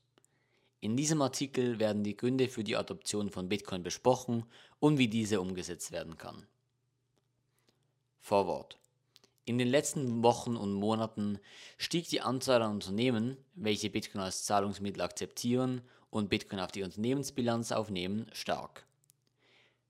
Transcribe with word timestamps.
In 0.81 0.97
diesem 0.97 1.23
Artikel 1.23 1.79
werden 1.79 2.03
die 2.03 2.17
Gründe 2.17 2.49
für 2.49 2.65
die 2.65 2.77
Adoption 2.77 3.31
von 3.31 3.49
Bitcoin 3.49 3.83
besprochen 3.83 4.45
und 4.81 4.99
wie 4.99 5.09
diese 5.09 5.41
umgesetzt 5.41 5.93
werden 5.93 6.19
kann. 6.19 6.47
Vorwort. 8.21 8.79
In 9.45 9.59
den 9.59 9.69
letzten 9.69 10.23
Wochen 10.23 10.57
und 10.57 10.73
Monaten 10.73 11.39
stieg 11.77 12.09
die 12.09 12.21
Anzahl 12.21 12.63
an 12.63 12.75
Unternehmen, 12.75 13.37
welche 13.55 13.91
Bitcoin 13.91 14.23
als 14.23 14.45
Zahlungsmittel 14.45 15.03
akzeptieren 15.03 15.83
und 16.11 16.29
Bitcoin 16.31 16.61
auf 16.61 16.71
die 16.71 16.85
Unternehmensbilanz 16.85 17.73
aufnehmen, 17.73 18.27
stark. 18.33 18.87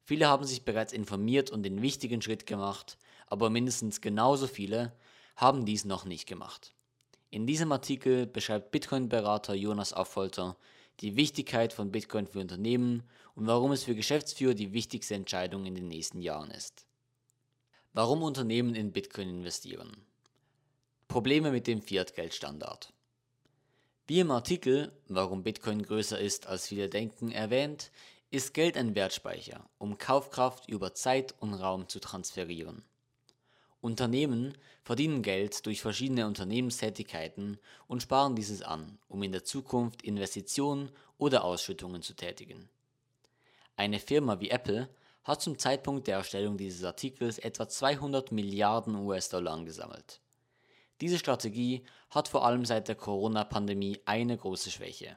Viele 0.04 0.28
haben 0.28 0.44
sich 0.44 0.64
bereits 0.64 0.92
informiert 0.92 1.50
und 1.50 1.62
den 1.62 1.82
wichtigen 1.82 2.22
Schritt 2.22 2.46
gemacht, 2.46 2.98
aber 3.32 3.48
mindestens 3.48 4.02
genauso 4.02 4.46
viele 4.46 4.92
haben 5.36 5.64
dies 5.64 5.86
noch 5.86 6.04
nicht 6.04 6.26
gemacht. 6.26 6.74
In 7.30 7.46
diesem 7.46 7.72
Artikel 7.72 8.26
beschreibt 8.26 8.72
Bitcoin-Berater 8.72 9.54
Jonas 9.54 9.94
Affolter 9.94 10.58
die 11.00 11.16
Wichtigkeit 11.16 11.72
von 11.72 11.90
Bitcoin 11.90 12.26
für 12.26 12.40
Unternehmen 12.40 13.04
und 13.34 13.46
warum 13.46 13.72
es 13.72 13.84
für 13.84 13.94
Geschäftsführer 13.94 14.52
die 14.52 14.74
wichtigste 14.74 15.14
Entscheidung 15.14 15.64
in 15.64 15.74
den 15.74 15.88
nächsten 15.88 16.20
Jahren 16.20 16.50
ist. 16.50 16.84
Warum 17.94 18.22
Unternehmen 18.22 18.74
in 18.74 18.92
Bitcoin 18.92 19.30
investieren. 19.30 19.96
Probleme 21.08 21.52
mit 21.52 21.66
dem 21.66 21.80
Fiat-Geldstandard. 21.80 22.92
Wie 24.06 24.20
im 24.20 24.30
Artikel 24.30 24.92
Warum 25.08 25.42
Bitcoin 25.42 25.82
größer 25.82 26.20
ist 26.20 26.48
als 26.48 26.66
viele 26.66 26.90
denken 26.90 27.32
erwähnt, 27.32 27.92
ist 28.30 28.52
Geld 28.52 28.76
ein 28.76 28.94
Wertspeicher, 28.94 29.70
um 29.78 29.96
Kaufkraft 29.96 30.68
über 30.68 30.92
Zeit 30.92 31.34
und 31.40 31.54
Raum 31.54 31.88
zu 31.88 31.98
transferieren. 31.98 32.84
Unternehmen 33.82 34.56
verdienen 34.84 35.22
Geld 35.22 35.66
durch 35.66 35.82
verschiedene 35.82 36.26
Unternehmenstätigkeiten 36.26 37.58
und 37.88 38.00
sparen 38.00 38.36
dieses 38.36 38.62
an, 38.62 38.98
um 39.08 39.22
in 39.22 39.32
der 39.32 39.44
Zukunft 39.44 40.02
Investitionen 40.02 40.90
oder 41.18 41.44
Ausschüttungen 41.44 42.00
zu 42.00 42.14
tätigen. 42.14 42.70
Eine 43.76 43.98
Firma 43.98 44.38
wie 44.38 44.50
Apple 44.50 44.88
hat 45.24 45.42
zum 45.42 45.58
Zeitpunkt 45.58 46.06
der 46.06 46.18
Erstellung 46.18 46.56
dieses 46.56 46.84
Artikels 46.84 47.38
etwa 47.38 47.68
200 47.68 48.30
Milliarden 48.30 48.94
US-Dollar 48.94 49.52
angesammelt. 49.52 50.20
Diese 51.00 51.18
Strategie 51.18 51.82
hat 52.10 52.28
vor 52.28 52.46
allem 52.46 52.64
seit 52.64 52.86
der 52.86 52.94
Corona-Pandemie 52.94 54.00
eine 54.04 54.36
große 54.36 54.70
Schwäche. 54.70 55.16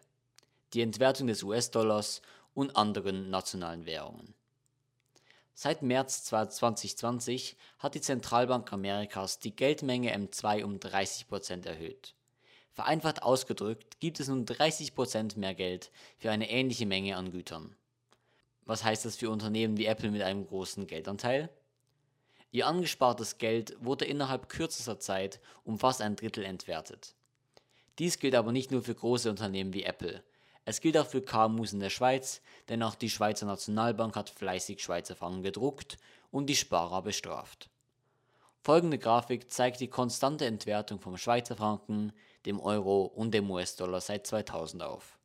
Die 0.74 0.82
Entwertung 0.82 1.28
des 1.28 1.44
US-Dollars 1.44 2.24
und 2.56 2.76
anderen 2.76 3.30
nationalen 3.30 3.86
Währungen. 3.86 4.34
Seit 5.58 5.82
März 5.82 6.26
2020 6.26 7.56
hat 7.80 7.96
die 7.96 8.02
Zentralbank 8.02 8.74
Amerikas 8.74 9.40
die 9.40 9.56
Geldmenge 9.56 10.14
M2 10.14 10.66
um 10.66 10.76
30% 10.80 11.66
erhöht. 11.66 12.14
Vereinfacht 12.74 13.24
ausgedrückt 13.24 14.02
gibt 14.02 14.20
es 14.20 14.28
nun 14.28 14.46
30% 14.46 15.40
mehr 15.40 15.56
Geld 15.56 15.92
für 16.18 16.30
eine 16.30 16.50
ähnliche 16.50 16.86
Menge 16.86 17.16
an 17.16 17.32
Gütern. 17.32 17.74
Was 18.66 18.84
heißt 18.84 19.06
das 19.06 19.16
für 19.16 19.30
Unternehmen 19.30 19.78
wie 19.78 19.86
Apple 19.86 20.12
mit 20.12 20.24
einem 20.24 20.46
großen 20.46 20.88
Geldanteil? 20.88 21.50
Ihr 22.52 22.68
angespartes 22.68 23.38
Geld 23.38 23.78
wurde 23.80 24.04
innerhalb 24.04 24.50
kürzester 24.50 25.00
Zeit 25.00 25.40
um 25.64 25.80
fast 25.80 26.02
ein 26.02 26.18
Drittel 26.18 26.44
entwertet. 26.44 27.16
Dies 27.98 28.20
gilt 28.20 28.36
aber 28.36 28.52
nicht 28.52 28.72
nur 28.72 28.82
für 28.82 28.96
große 28.96 29.30
Unternehmen 29.30 29.74
wie 29.74 29.84
Apple, 29.84 30.22
es 30.66 30.82
gilt 30.82 30.98
auch 30.98 31.08
für 31.08 31.22
KMUs 31.22 31.74
in 31.74 31.80
der 31.80 31.92
Schweiz, 31.92 32.42
denn 32.70 32.82
auch 32.82 32.96
die 32.96 33.10
Schweizer 33.10 33.46
Nationalbank 33.46 34.16
hat 34.16 34.32
fleißig 34.32 34.82
Schweizer 34.84 35.16
Franken 35.16 35.44
gedruckt 35.44 35.98
und 36.32 36.48
die 36.48 36.56
Sparer 36.56 37.04
bestraft. 37.04 37.70
Folgende 38.62 38.98
Grafik 38.98 39.52
zeigt 39.52 39.80
die 39.80 39.88
konstante 39.88 40.48
Entwertung 40.48 41.00
vom 41.00 41.18
Schweizer 41.18 41.56
Franken, 41.56 42.12
dem 42.48 42.60
Euro 42.60 43.04
und 43.04 43.32
dem 43.32 43.50
US-Dollar 43.52 44.02
seit 44.02 44.26
2000 44.26 44.82
auf. 44.82 45.20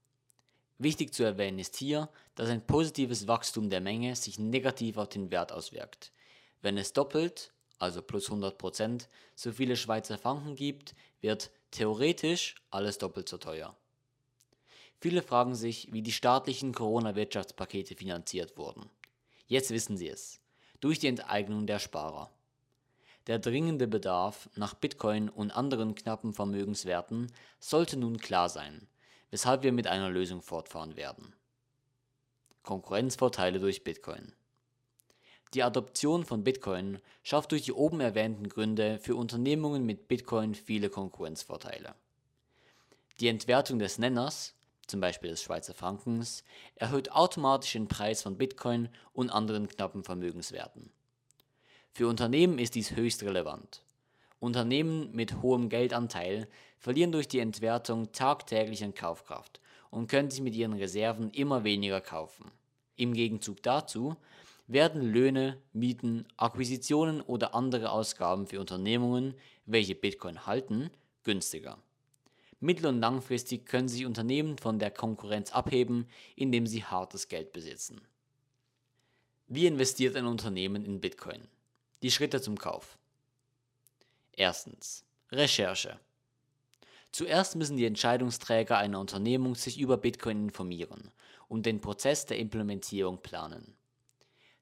Wichtig 0.77 1.15
zu 1.15 1.23
erwähnen 1.23 1.59
ist 1.59 1.77
hier, 1.77 2.11
dass 2.35 2.51
ein 2.51 2.67
positives 2.67 3.27
Wachstum 3.27 3.71
der 3.71 3.81
Menge 3.81 4.17
sich 4.17 4.39
negativ 4.39 4.99
auf 4.99 5.09
den 5.09 5.31
Wert 5.31 5.53
auswirkt. 5.53 6.13
Wenn 6.61 6.77
es 6.77 6.93
doppelt, 6.93 7.53
also 7.79 8.03
plus 8.03 8.31
100%, 8.31 9.07
so 9.35 9.53
viele 9.53 9.77
Schweizer 9.77 10.19
Franken 10.19 10.55
gibt, 10.55 10.95
wird 11.23 11.51
theoretisch 11.71 12.57
alles 12.71 12.99
doppelt 12.99 13.29
so 13.29 13.39
teuer. 13.39 13.75
Viele 15.01 15.23
fragen 15.23 15.55
sich, 15.55 15.89
wie 15.93 16.03
die 16.03 16.13
staatlichen 16.13 16.75
Corona-Wirtschaftspakete 16.75 17.95
finanziert 17.95 18.59
wurden. 18.59 18.91
Jetzt 19.47 19.71
wissen 19.71 19.97
sie 19.97 20.09
es. 20.09 20.41
Durch 20.81 20.99
die 20.99 21.07
Enteignung 21.07 21.67
der 21.67 21.79
Sparer. 21.79 22.31
Der 23.27 23.39
dringende 23.39 23.89
Bedarf 23.89 24.51
nach 24.57 24.75
Bitcoin 24.75 25.31
und 25.31 25.53
anderen 25.53 25.95
knappen 25.95 26.35
Vermögenswerten 26.35 27.33
sollte 27.59 27.97
nun 27.97 28.19
klar 28.19 28.49
sein, 28.49 28.87
weshalb 29.31 29.63
wir 29.63 29.73
mit 29.73 29.87
einer 29.87 30.11
Lösung 30.11 30.43
fortfahren 30.43 30.97
werden. 30.97 31.35
Konkurrenzvorteile 32.63 33.59
durch 33.59 33.85
Bitcoin. 33.85 34.33
Die 35.55 35.63
Adoption 35.63 36.25
von 36.25 36.45
Bitcoin 36.45 37.01
schafft 37.23 37.53
durch 37.53 37.63
die 37.63 37.73
oben 37.73 38.01
erwähnten 38.01 38.49
Gründe 38.49 38.99
für 38.99 39.17
Unternehmungen 39.17 39.85
mit 39.85 40.09
Bitcoin 40.09 40.55
viele 40.55 40.91
Konkurrenzvorteile. 40.91 41.95
Die 43.19 43.29
Entwertung 43.29 43.79
des 43.79 43.99
Nenners 43.99 44.55
zum 44.91 45.01
Beispiel 45.01 45.31
des 45.31 45.43
Schweizer 45.43 45.75
Frankens, 45.75 46.45
erhöht 46.75 47.13
automatisch 47.13 47.73
den 47.73 47.89
Preis 47.89 48.23
von 48.23 48.37
Bitcoin 48.37 48.89
und 49.13 49.31
anderen 49.31 49.69
knappen 49.69 50.05
Vermögenswerten. 50.05 50.91
Für 51.93 52.09
Unternehmen 52.09 52.59
ist 52.59 52.75
dies 52.75 52.95
höchst 52.95 53.23
relevant. 53.23 53.83
Unternehmen 54.39 55.11
mit 55.13 55.43
hohem 55.43 55.69
Geldanteil 55.69 56.49
verlieren 56.79 57.13
durch 57.13 57.29
die 57.29 57.41
Entwertung 57.41 58.13
tagtäglich 58.13 58.83
an 58.85 58.95
Kaufkraft 58.95 59.61
und 59.91 60.09
können 60.09 60.31
sich 60.31 60.41
mit 60.41 60.55
ihren 60.55 60.73
Reserven 60.73 61.31
immer 61.31 61.65
weniger 61.65 62.01
kaufen. 62.01 62.51
Im 62.97 63.13
Gegenzug 63.13 63.63
dazu 63.63 64.17
werden 64.67 65.03
Löhne, 65.03 65.59
Mieten, 65.73 66.27
Akquisitionen 66.37 67.21
oder 67.21 67.55
andere 67.55 67.91
Ausgaben 67.91 68.47
für 68.47 68.61
Unternehmungen, 68.61 69.35
welche 69.67 69.95
Bitcoin 69.95 70.47
halten, 70.47 70.91
günstiger. 71.25 71.79
Mittel- 72.61 72.87
und 72.87 73.01
langfristig 73.01 73.67
können 73.67 73.89
sich 73.89 74.05
Unternehmen 74.05 74.59
von 74.59 74.79
der 74.79 74.91
Konkurrenz 74.91 75.51
abheben, 75.51 76.07
indem 76.37 76.67
sie 76.67 76.85
hartes 76.85 77.29
Geld 77.29 77.53
besitzen. 77.53 78.01
Wie 79.49 79.67
investiert 79.67 80.15
ein 80.15 80.27
Unternehmen 80.27 80.85
in 80.85 81.01
Bitcoin? 81.01 81.49
Die 82.03 82.11
Schritte 82.11 82.41
zum 82.41 82.59
Kauf. 82.59 82.99
Erstens. 84.33 85.05
Recherche. 85.33 85.99
Zuerst 87.13 87.57
müssen 87.57 87.77
die 87.77 87.87
Entscheidungsträger 87.87 88.79
einer 88.79 89.01
Unternehmung 89.01 89.55
sich 89.55 89.81
über 89.81 89.97
Bitcoin 89.97 90.45
informieren 90.45 91.11
und 91.49 91.67
den 91.67 91.81
Prozess 91.81 92.27
der 92.27 92.39
Implementierung 92.39 93.23
planen. 93.23 93.75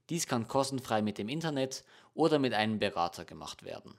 Dies 0.08 0.26
kann 0.26 0.48
kostenfrei 0.48 1.02
mit 1.02 1.18
dem 1.18 1.28
Internet 1.28 1.84
oder 2.14 2.38
mit 2.38 2.54
einem 2.54 2.78
Berater 2.78 3.24
gemacht 3.24 3.64
werden. 3.64 3.94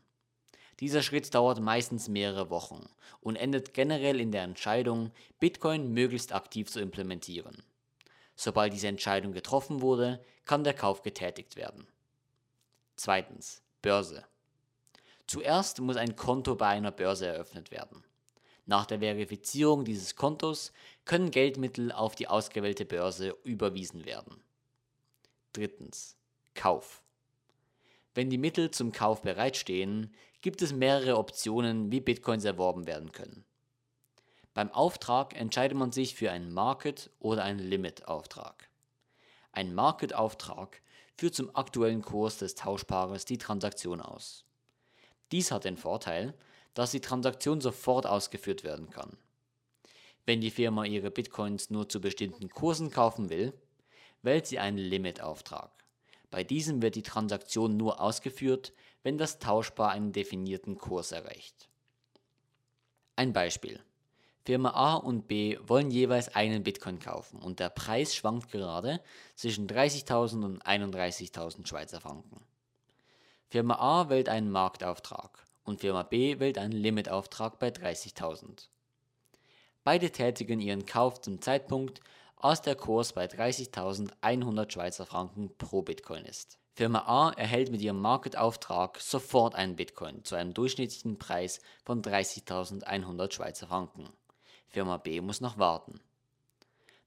Dieser 0.79 1.01
Schritt 1.01 1.34
dauert 1.34 1.59
meistens 1.59 2.07
mehrere 2.07 2.50
Wochen 2.50 2.88
und 3.22 3.35
endet 3.35 3.73
generell 3.73 4.19
in 4.19 4.31
der 4.31 4.44
Entscheidung, 4.44 5.12
Bitcoin 5.40 5.91
möglichst 5.91 6.34
aktiv 6.34 6.69
zu 6.72 6.79
implementieren. 6.79 7.63
Sobald 8.36 8.71
diese 8.71 8.88
Entscheidung 8.88 9.33
getroffen 9.33 9.81
wurde, 9.81 10.24
kann 10.45 10.63
der 10.63 10.74
Kauf 10.74 11.01
getätigt 11.01 11.57
werden. 11.57 11.88
Zweitens. 12.95 13.62
Börse. 13.81 14.25
Zuerst 15.25 15.80
muss 15.80 15.95
ein 15.95 16.15
Konto 16.15 16.56
bei 16.56 16.68
einer 16.68 16.92
Börse 16.92 17.27
eröffnet 17.27 17.71
werden. 17.71 18.03
Nach 18.65 18.86
der 18.86 19.00
Verifizierung 19.00 19.86
dieses 19.86 20.15
Kontos 20.15 20.74
können 21.06 21.31
Geldmittel 21.31 21.92
auf 21.92 22.15
die 22.15 22.27
ausgewählte 22.27 22.86
Börse 22.86 23.38
überwiesen 23.44 24.06
werden. 24.06 24.44
Drittens. 25.53 26.18
Kauf. 26.56 27.01
Wenn 28.15 28.29
die 28.29 28.38
Mittel 28.38 28.71
zum 28.71 28.91
Kauf 28.91 29.21
bereitstehen, 29.21 30.13
gibt 30.41 30.61
es 30.61 30.73
mehrere 30.73 31.17
Optionen, 31.17 31.91
wie 31.91 32.00
Bitcoins 32.00 32.45
erworben 32.45 32.88
werden 32.88 33.11
können. 33.11 33.45
Beim 34.53 34.71
Auftrag 34.71 35.35
entscheidet 35.35 35.77
man 35.77 35.91
sich 35.91 36.15
für 36.15 36.31
einen 36.31 36.51
Market- 36.51 37.11
oder 37.19 37.44
einen 37.44 37.59
Limit-Auftrag. 37.59 38.69
Ein 39.51 39.73
Market-Auftrag 39.73 40.81
führt 41.15 41.35
zum 41.35 41.56
aktuellen 41.56 42.01
Kurs 42.01 42.38
des 42.38 42.56
Tauschpaares 42.56 43.25
die 43.25 43.38
Transaktion 43.38 44.01
aus. 44.01 44.45
Dies 45.31 45.51
hat 45.51 45.65
den 45.65 45.77
Vorteil, 45.77 46.33
dass 46.73 46.91
die 46.91 47.01
Transaktion 47.01 47.62
sofort 47.62 48.05
ausgeführt 48.05 48.63
werden 48.63 48.89
kann. 48.89 49.17
Wenn 50.25 50.41
die 50.41 50.51
Firma 50.51 50.85
ihre 50.85 51.12
Bitcoins 51.12 51.69
nur 51.69 51.89
zu 51.89 52.01
bestimmten 52.01 52.50
Kursen 52.50 52.91
kaufen 52.91 53.29
will, 53.29 53.53
wählt 54.21 54.47
sie 54.47 54.59
einen 54.59 54.77
Limitauftrag. 54.77 55.71
Bei 56.31 56.43
diesem 56.43 56.81
wird 56.81 56.95
die 56.95 57.03
Transaktion 57.03 57.77
nur 57.77 57.99
ausgeführt, 57.99 58.73
wenn 59.03 59.17
das 59.17 59.39
Tauschpaar 59.39 59.91
einen 59.91 60.11
definierten 60.11 60.77
Kurs 60.77 61.11
erreicht. 61.11 61.69
Ein 63.15 63.33
Beispiel. 63.33 63.79
Firma 64.45 64.71
A 64.71 64.95
und 64.95 65.27
B 65.27 65.57
wollen 65.61 65.91
jeweils 65.91 66.33
einen 66.35 66.63
Bitcoin 66.63 66.99
kaufen 66.99 67.39
und 67.39 67.59
der 67.59 67.69
Preis 67.69 68.15
schwankt 68.15 68.51
gerade 68.51 69.01
zwischen 69.35 69.67
30.000 69.67 70.43
und 70.43 70.63
31.000 70.63 71.67
Schweizer 71.67 72.01
Franken. 72.01 72.43
Firma 73.49 73.75
A 73.75 74.09
wählt 74.09 74.29
einen 74.29 74.49
Marktauftrag 74.49 75.45
und 75.65 75.81
Firma 75.81 76.03
B 76.03 76.39
wählt 76.39 76.57
einen 76.57 76.71
Limitauftrag 76.71 77.59
bei 77.59 77.69
30.000. 77.69 78.69
Beide 79.83 80.11
tätigen 80.11 80.61
ihren 80.61 80.85
Kauf 80.85 81.21
zum 81.21 81.41
Zeitpunkt, 81.41 81.99
als 82.39 82.62
der 82.62 82.75
Kurs 82.75 83.13
bei 83.13 83.25
30.100 83.25 84.71
Schweizer 84.71 85.06
Franken 85.06 85.56
pro 85.57 85.81
Bitcoin 85.81 86.25
ist. 86.25 86.57
Firma 86.74 87.00
A 87.00 87.31
erhält 87.31 87.71
mit 87.71 87.81
ihrem 87.81 88.00
Marketauftrag 88.00 89.01
sofort 89.01 89.53
einen 89.53 89.75
Bitcoin 89.75 90.24
zu 90.24 90.36
einem 90.36 90.53
durchschnittlichen 90.53 91.19
Preis 91.19 91.59
von 91.83 92.01
30.100 92.01 93.33
Schweizer 93.33 93.68
Franken. 93.68 94.09
Firma 94.69 94.97
B 94.97 95.19
muss 95.19 95.41
noch 95.41 95.57
warten. 95.57 96.00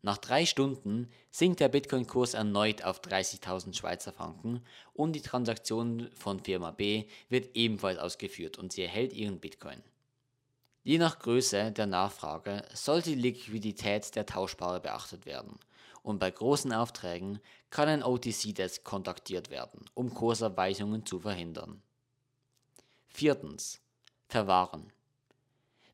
Nach 0.02 0.19
drei 0.19 0.44
Stunden 0.44 1.08
sinkt 1.31 1.61
der 1.61 1.69
Bitcoin-Kurs 1.69 2.34
erneut 2.34 2.84
auf 2.84 3.00
30.000 3.00 3.75
Schweizer 3.75 4.12
Franken 4.12 4.62
und 4.93 5.14
die 5.14 5.23
Transaktion 5.23 6.11
von 6.12 6.40
Firma 6.40 6.73
B 6.73 7.06
wird 7.29 7.56
ebenfalls 7.56 7.99
ausgeführt 7.99 8.58
und 8.58 8.73
sie 8.73 8.82
erhält 8.82 9.12
ihren 9.12 9.38
Bitcoin. 9.38 9.82
Je 10.84 10.99
nach 10.99 11.20
Größe 11.20 11.70
der 11.70 11.87
Nachfrage 11.87 12.64
sollte 12.75 13.11
die 13.11 13.17
Liquidität 13.20 14.17
der 14.17 14.26
Tauschpaare 14.26 14.81
beachtet 14.81 15.26
werden 15.26 15.58
und 16.02 16.19
bei 16.19 16.31
großen 16.31 16.73
Aufträgen 16.73 17.38
kann 17.70 17.88
ein 17.88 18.02
OTC-Desk 18.02 18.82
kontaktiert 18.82 19.50
werden, 19.50 19.84
um 19.94 20.12
Kursabweichungen 20.12 21.06
zu 21.06 21.20
verhindern. 21.20 21.82
Viertens. 23.08 23.81
Verwahren. 24.29 24.90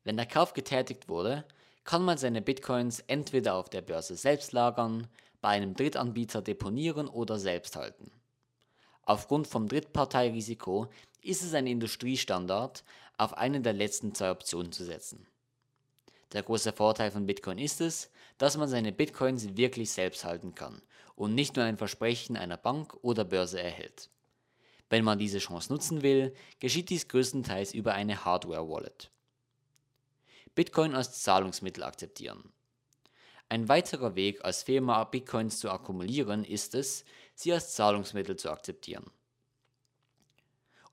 Wenn 0.05 0.17
der 0.17 0.26
Kauf 0.26 0.55
getätigt 0.55 1.08
wurde, 1.08 1.44
kann 1.85 2.05
man 2.05 2.17
seine 2.17 2.40
Bitcoins 2.40 3.00
entweder 3.00 3.56
auf 3.56 3.69
der 3.69 3.82
Börse 3.82 4.17
selbst 4.17 4.52
lagern, 4.52 5.08
bei 5.40 5.49
einem 5.49 5.75
Drittanbieter 5.75 6.40
deponieren 6.40 7.08
oder 7.08 7.38
selbst 7.38 7.76
halten. 7.76 8.11
Aufgrund 9.02 9.46
vom 9.49 9.69
Drittparteirisiko 9.69 10.88
ist 11.23 11.43
es 11.43 11.55
ein 11.55 11.67
Industriestandard, 11.67 12.85
auf 13.19 13.37
eine 13.37 13.61
der 13.61 13.75
letzten 13.75 14.15
zwei 14.15 14.31
Optionen 14.31 14.73
zu 14.73 14.85
setzen. 14.85 15.26
Der 16.32 16.43
große 16.43 16.73
Vorteil 16.73 17.11
von 17.11 17.26
Bitcoin 17.26 17.59
ist 17.59 17.81
es, 17.81 18.11
dass 18.38 18.56
man 18.56 18.69
seine 18.69 18.93
Bitcoins 18.93 19.56
wirklich 19.56 19.91
selbst 19.91 20.25
halten 20.25 20.55
kann 20.55 20.82
und 21.17 21.35
nicht 21.35 21.56
nur 21.56 21.65
ein 21.65 21.79
Versprechen 21.79 22.37
einer 22.37 22.56
Bank 22.56 22.94
oder 23.03 23.25
Börse 23.25 23.61
erhält. 23.61 24.11
Wenn 24.91 25.05
man 25.05 25.19
diese 25.19 25.38
Chance 25.38 25.73
nutzen 25.73 26.03
will, 26.03 26.35
geschieht 26.61 26.91
dies 26.91 27.09
größtenteils 27.09 27.75
über 27.75 27.93
eine 27.94 28.25
Hardware-Wallet. 28.25 29.11
Bitcoin 30.55 30.94
als 30.94 31.23
Zahlungsmittel 31.23 31.82
akzeptieren. 31.82 32.53
Ein 33.49 33.69
weiterer 33.69 34.14
Weg 34.14 34.44
als 34.44 34.62
Firma 34.62 35.03
Bitcoins 35.05 35.61
zu 35.61 35.71
akkumulieren 35.71 36.44
ist 36.44 36.75
es, 36.75 37.05
sie 37.35 37.53
als 37.53 37.75
Zahlungsmittel 37.75 38.37
zu 38.37 38.50
akzeptieren. 38.50 39.11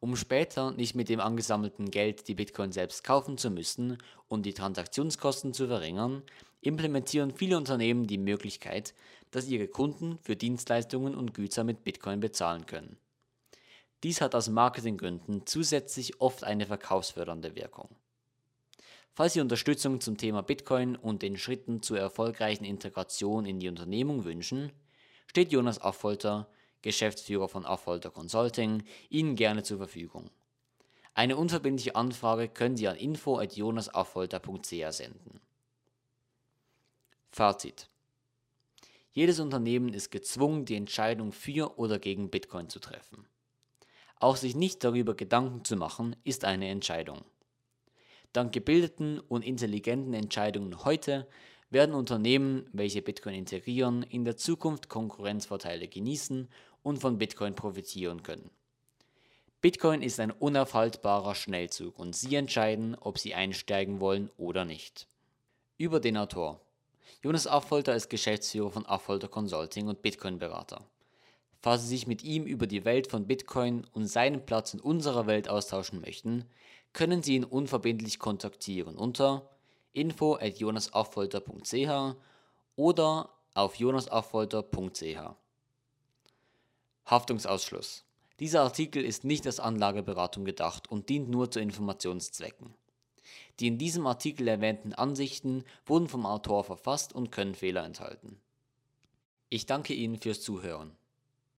Um 0.05 0.15
später 0.15 0.69
nicht 0.69 0.93
mit 0.93 1.09
dem 1.09 1.19
angesammelten 1.19 1.89
Geld 1.89 2.27
die 2.27 2.35
Bitcoin 2.35 2.71
selbst 2.71 3.03
kaufen 3.03 3.39
zu 3.39 3.49
müssen 3.49 3.97
und 4.27 4.45
die 4.45 4.53
Transaktionskosten 4.53 5.51
zu 5.51 5.65
verringern, 5.65 6.21
implementieren 6.61 7.31
viele 7.31 7.57
Unternehmen 7.57 8.05
die 8.05 8.19
Möglichkeit, 8.19 8.93
dass 9.31 9.47
ihre 9.47 9.67
Kunden 9.67 10.19
für 10.21 10.35
Dienstleistungen 10.35 11.15
und 11.15 11.33
Güter 11.33 11.63
mit 11.63 11.83
Bitcoin 11.83 12.19
bezahlen 12.19 12.67
können. 12.67 12.99
Dies 14.03 14.21
hat 14.21 14.35
aus 14.35 14.47
Marketinggründen 14.47 15.47
zusätzlich 15.47 16.21
oft 16.21 16.43
eine 16.43 16.67
verkaufsfördernde 16.67 17.55
Wirkung. 17.55 17.89
Falls 19.15 19.33
Sie 19.33 19.41
Unterstützung 19.41 20.01
zum 20.01 20.17
Thema 20.17 20.43
Bitcoin 20.43 20.95
und 20.95 21.23
den 21.23 21.35
Schritten 21.35 21.81
zur 21.81 21.97
erfolgreichen 21.97 22.65
Integration 22.65 23.47
in 23.47 23.59
die 23.59 23.69
Unternehmung 23.69 24.23
wünschen, 24.23 24.71
steht 25.25 25.51
Jonas 25.51 25.81
Affolter, 25.81 26.47
Geschäftsführer 26.85 27.49
von 27.49 27.65
Affolter 27.65 28.11
Consulting, 28.11 28.83
Ihnen 29.09 29.35
gerne 29.35 29.63
zur 29.63 29.77
Verfügung. 29.77 30.29
Eine 31.15 31.35
unverbindliche 31.35 31.95
Anfrage 31.95 32.47
können 32.47 32.77
Sie 32.77 32.87
an 32.87 32.95
info.jonasaffolter.ch 32.95 34.91
senden. 34.91 35.41
Fazit. 37.31 37.89
Jedes 39.13 39.39
Unternehmen 39.39 39.93
ist 39.93 40.11
gezwungen, 40.11 40.65
die 40.65 40.75
Entscheidung 40.75 41.31
für 41.31 41.79
oder 41.79 41.97
gegen 41.97 42.29
Bitcoin 42.29 42.69
zu 42.69 42.79
treffen. 42.79 43.25
Auch 44.19 44.35
sich 44.35 44.55
nicht 44.55 44.83
darüber 44.83 45.15
Gedanken 45.15 45.65
zu 45.65 45.77
machen, 45.77 46.15
ist 46.23 46.45
eine 46.45 46.69
Entscheidung. 46.69 47.23
Dank 48.31 48.53
gebildeten 48.53 49.19
und 49.21 49.43
intelligenten 49.43 50.13
Entscheidungen 50.13 50.85
heute 50.85 51.27
werden 51.71 51.95
Unternehmen, 51.95 52.69
welche 52.73 53.01
Bitcoin 53.01 53.35
integrieren, 53.35 54.03
in 54.03 54.23
der 54.23 54.37
Zukunft 54.37 54.87
Konkurrenzvorteile 54.87 55.87
genießen 55.87 56.47
und 56.85 56.99
von 56.99 57.17
Bitcoin 57.17 57.55
profitieren 57.55 58.21
können. 58.21 58.51
Bitcoin 59.59 60.03
ist 60.03 60.19
ein 60.19 60.29
unaufhaltbarer 60.29 61.33
Schnellzug 61.33 61.97
und 61.97 62.15
Sie 62.15 62.35
entscheiden, 62.35 62.95
ob 62.99 63.17
Sie 63.17 63.33
einsteigen 63.33 63.99
wollen 63.99 64.29
oder 64.37 64.65
nicht. 64.65 65.07
Über 65.79 65.99
den 65.99 66.15
Autor. 66.15 66.61
Jonas 67.23 67.47
Affolter 67.47 67.95
ist 67.95 68.11
Geschäftsführer 68.11 68.69
von 68.69 68.85
Affolter 68.85 69.27
Consulting 69.27 69.87
und 69.87 70.03
Bitcoin-Berater. 70.03 70.85
Falls 71.59 71.81
Sie 71.81 71.87
sich 71.87 72.05
mit 72.05 72.23
ihm 72.23 72.45
über 72.45 72.67
die 72.67 72.85
Welt 72.85 73.07
von 73.07 73.25
Bitcoin 73.25 73.87
und 73.91 74.05
seinen 74.05 74.45
Platz 74.45 74.75
in 74.75 74.79
unserer 74.79 75.25
Welt 75.25 75.49
austauschen 75.49 76.01
möchten, 76.01 76.45
können 76.93 77.23
Sie 77.23 77.33
ihn 77.33 77.45
unverbindlich 77.45 78.19
kontaktieren 78.19 78.95
unter 78.95 79.49
info@jonasaffolter.ch 79.93 82.15
oder 82.75 83.29
auf 83.55 83.75
jonasaffolter.ch. 83.75 85.44
Haftungsausschluss. 87.05 88.05
Dieser 88.39 88.63
Artikel 88.63 89.05
ist 89.05 89.23
nicht 89.23 89.45
als 89.45 89.59
Anlageberatung 89.59 90.43
gedacht 90.43 90.89
und 90.89 91.09
dient 91.09 91.29
nur 91.29 91.51
zu 91.51 91.59
Informationszwecken. 91.59 92.73
Die 93.59 93.67
in 93.67 93.77
diesem 93.77 94.05
Artikel 94.07 94.47
erwähnten 94.47 94.93
Ansichten 94.93 95.63
wurden 95.85 96.09
vom 96.09 96.25
Autor 96.25 96.63
verfasst 96.63 97.13
und 97.13 97.31
können 97.31 97.55
Fehler 97.55 97.85
enthalten. 97.85 98.41
Ich 99.49 99.65
danke 99.65 99.93
Ihnen 99.93 100.19
fürs 100.19 100.41
Zuhören. 100.41 100.97